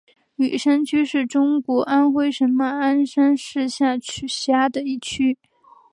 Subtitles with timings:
[0.37, 5.37] 雨山区是中国安徽省马鞍山市下辖的区。